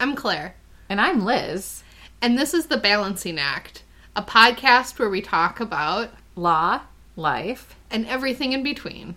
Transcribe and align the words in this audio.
I'm 0.00 0.14
Claire. 0.14 0.54
And 0.88 1.00
I'm 1.00 1.24
Liz. 1.24 1.82
And 2.22 2.38
this 2.38 2.54
is 2.54 2.66
The 2.66 2.76
Balancing 2.76 3.36
Act, 3.36 3.82
a 4.14 4.22
podcast 4.22 4.96
where 4.96 5.10
we 5.10 5.20
talk 5.20 5.58
about 5.58 6.10
law, 6.36 6.82
life, 7.16 7.74
and 7.90 8.06
everything 8.06 8.52
in 8.52 8.62
between. 8.62 9.16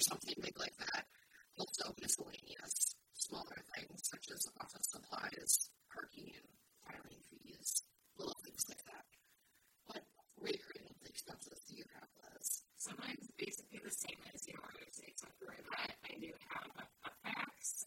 or 0.00 0.16
something 0.16 0.34
big 0.40 0.56
like 0.58 0.76
that 0.80 1.04
also 1.60 1.92
miscellaneous 2.00 2.96
smaller 3.12 3.60
things 3.76 4.00
such 4.08 4.32
as 4.32 4.48
office 4.56 4.88
supplies, 4.88 5.68
parking, 5.92 6.32
and 6.40 6.48
filing 6.80 7.20
fees, 7.28 7.84
little 8.16 8.40
things 8.40 8.64
like 8.64 8.80
that. 8.88 9.04
What 9.84 10.02
recurring 10.40 10.96
expenses 11.04 11.60
do 11.68 11.76
you 11.76 11.84
have, 12.00 12.08
Liz? 12.16 12.64
So 12.80 12.96
mine's 12.96 13.28
basically 13.36 13.84
the 13.84 13.92
same 13.92 14.24
as 14.32 14.48
yours, 14.48 14.96
except 15.04 15.36
for 15.36 15.52
that 15.52 15.92
I 16.08 16.16
do 16.16 16.32
have 16.48 16.72
a, 16.80 16.84
a 17.04 17.12
fax 17.20 17.84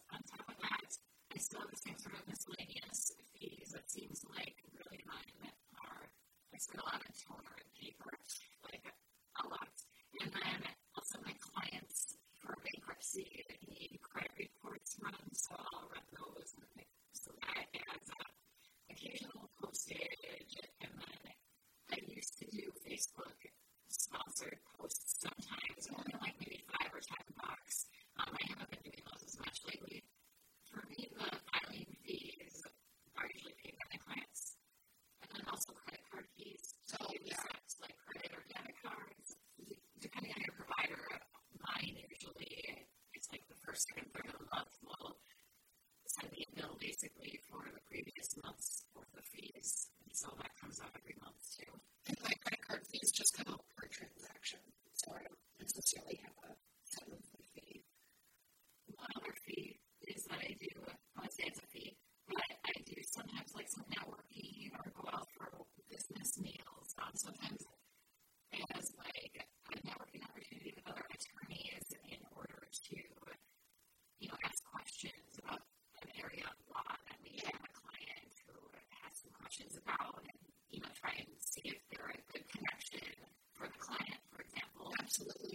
questions 79.54 79.78
about 79.86 80.18
and, 80.18 80.34
you 80.72 80.80
know, 80.82 80.88
try 81.00 81.12
and 81.16 81.28
see 81.40 81.62
if 81.66 81.78
they're 81.92 82.10
a 82.10 82.34
good 82.34 82.42
connection 82.50 83.06
for 83.54 83.68
the 83.68 83.78
client, 83.78 84.18
for 84.34 84.42
example. 84.42 84.92
Absolutely. 85.00 85.53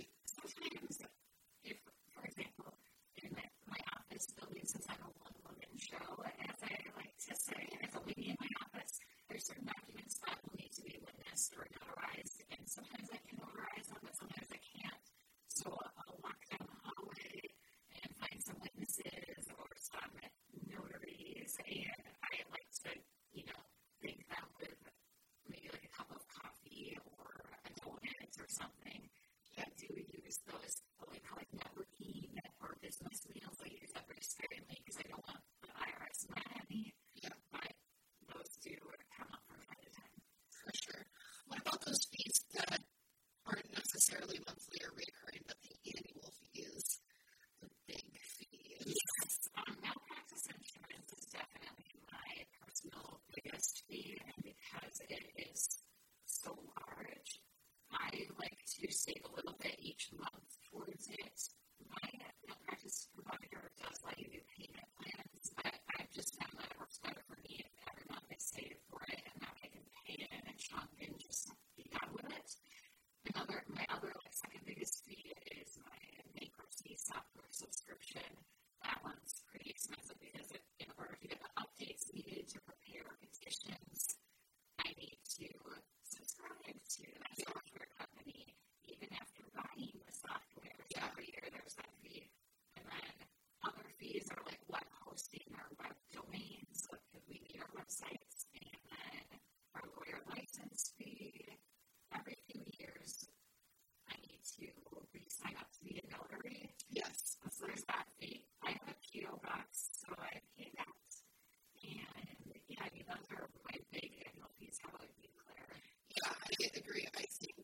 those 113.08 113.28
are 113.32 113.49
my 113.64 113.78
big 113.93 114.12
MLPs, 114.37 114.76
how 114.84 114.93
would 115.00 115.08
you 115.16 115.32
Claire. 115.32 115.81
Yeah, 116.12 116.32
I 116.32 116.52
agree. 116.76 117.06
I 117.16 117.25
think 117.40 117.56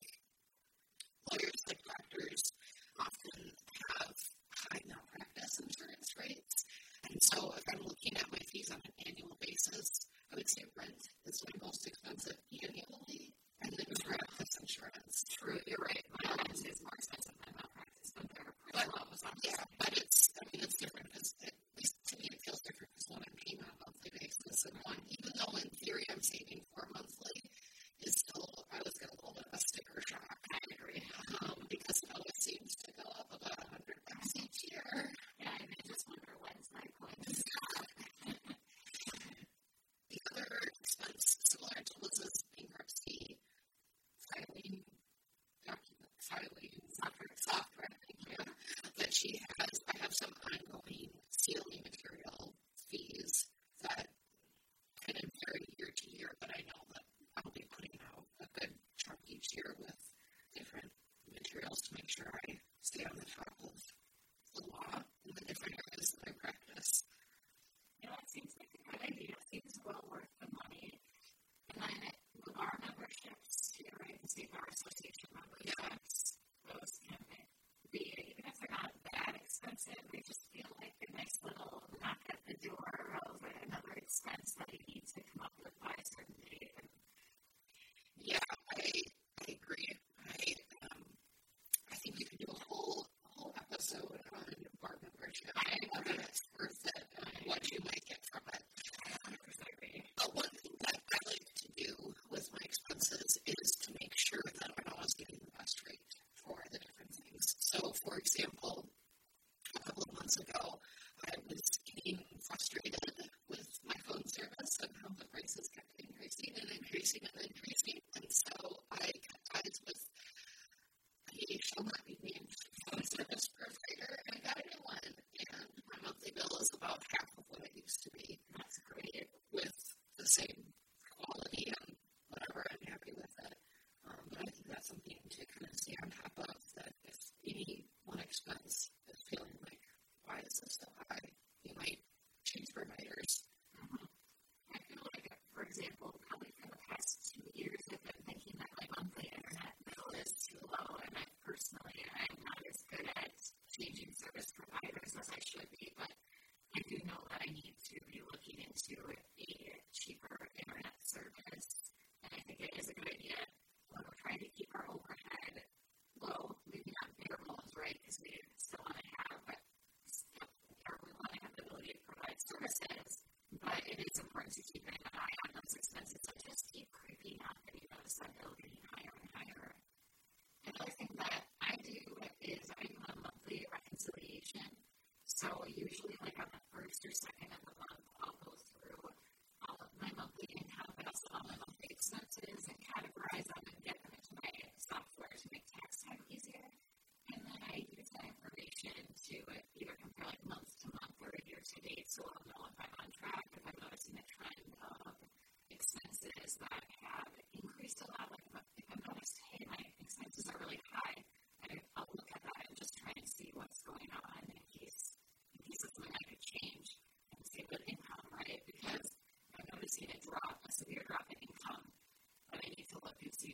lawyers 1.31 1.61
like 1.69 1.81
doctors 1.85 2.53
often 3.01 3.53
have 3.93 4.17
high 4.73 4.83
malpractice 4.89 5.61
insurance 5.61 6.11
rates. 6.19 6.65
And 7.11 7.21
so 7.21 7.53
if 7.57 7.65
I'm 7.69 7.85
looking 7.85 8.17
at 8.17 8.33
my 8.33 8.41
fees 8.49 8.71
on 8.73 8.81
an 8.81 8.97
annual 9.05 9.37
basis, 9.41 10.07
I 10.33 10.37
would 10.37 10.49
say 10.49 10.65
rent 10.77 11.13
is 11.27 11.45
my 11.45 11.67
most 11.67 11.87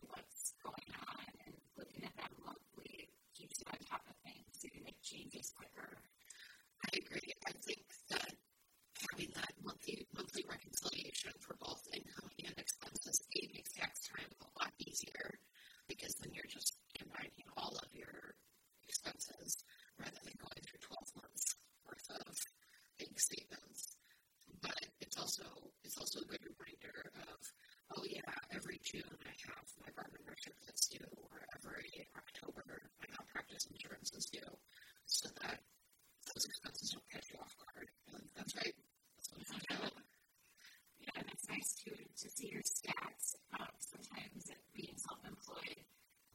what's 0.07 0.55
going 0.63 0.91
on 0.95 1.27
and 1.47 1.55
looking 1.75 2.07
at 2.07 2.15
that 2.23 2.31
monthly 2.39 3.11
keeps 3.35 3.59
you 3.59 3.67
on 3.67 3.79
top 3.83 4.07
of 4.07 4.15
things 4.23 4.47
so 4.55 4.71
you 4.71 4.79
can 4.79 4.85
make 4.87 5.03
changes 5.03 5.51
quicker. 5.51 5.99
I 6.87 6.89
agree. 6.95 7.35
I 7.47 7.53
think 7.67 7.83
that 8.15 8.31
having 9.11 9.35
that 9.35 9.53
monthly 9.67 10.07
monthly 10.15 10.45
reconciliation 10.47 11.35
for 11.43 11.59
both 11.59 11.83
income 11.91 12.31
and 12.47 12.55
expenses, 12.55 13.27
it 13.35 13.51
makes 13.51 13.73
tax 13.75 14.07
time 14.07 14.31
a 14.47 14.49
lot 14.63 14.71
easier 14.79 15.40
to 41.85 41.91
To 41.93 42.27
see 42.29 42.49
your 42.53 42.63
stats, 42.63 43.37
um, 43.59 43.69
sometimes 43.81 44.51
being 44.75 44.97
self-employed, 44.97 45.81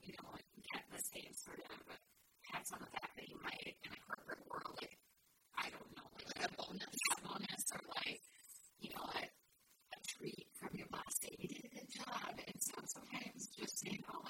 you 0.03 0.13
know, 0.21 0.29
get 0.71 0.83
the 0.91 1.01
same 1.01 1.33
sort 1.33 1.59
of 1.59 1.77
have 2.53 2.65
some 2.65 2.81
of 2.81 2.89
that 2.93 3.09
thing 3.15 3.29
in 3.31 3.89
the 3.91 4.01
corporate 4.05 4.43
world, 4.49 4.77
like 4.81 4.97
I 5.57 5.69
don't 5.69 5.91
know, 5.97 6.09
like 6.25 6.41
a 6.45 6.51
bonus 6.55 7.65
or 7.73 7.81
like 7.95 8.21
you 8.79 8.89
know, 8.93 9.05
a 9.13 9.97
treat 10.07 10.47
from 10.59 10.69
your 10.77 10.87
boss. 10.91 11.17
They 11.21 11.35
did 11.47 11.65
a 11.65 11.69
good 11.73 11.89
job, 11.89 12.33
and 12.37 12.57
sometimes 12.61 13.47
just 13.57 13.79
saying, 13.81 14.03
oh, 14.13 14.25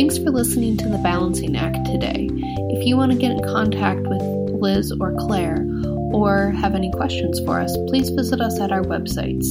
Thanks 0.00 0.16
for 0.16 0.30
listening 0.30 0.78
to 0.78 0.88
The 0.88 0.96
Balancing 0.96 1.56
Act 1.56 1.84
today. 1.84 2.30
If 2.70 2.86
you 2.86 2.96
want 2.96 3.12
to 3.12 3.18
get 3.18 3.32
in 3.32 3.44
contact 3.44 4.00
with 4.00 4.22
Liz 4.58 4.90
or 4.98 5.14
Claire, 5.18 5.66
or 6.14 6.52
have 6.52 6.74
any 6.74 6.90
questions 6.92 7.38
for 7.40 7.60
us, 7.60 7.76
please 7.86 8.08
visit 8.08 8.40
us 8.40 8.58
at 8.60 8.72
our 8.72 8.80
websites. 8.80 9.44